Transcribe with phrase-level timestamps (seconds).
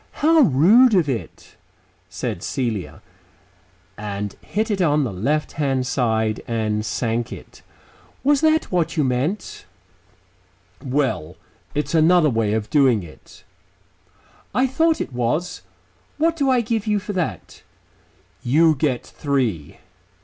[0.13, 1.57] "How rude of it,"
[2.09, 3.03] said Celia,
[3.99, 7.61] and hit it on the left hand side, and sank it.
[8.23, 9.65] "Was that what you meant?"
[10.83, 11.35] "Well...
[11.75, 13.43] it's another way of doing it."
[14.55, 15.61] "I thought it was.
[16.17, 17.61] What do I give you for that?"
[18.41, 19.77] "You get three."